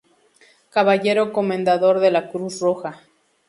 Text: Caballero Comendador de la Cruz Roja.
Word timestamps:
Caballero 0.75 1.31
Comendador 1.31 1.99
de 1.99 2.09
la 2.09 2.29
Cruz 2.31 2.59
Roja. 2.59 3.03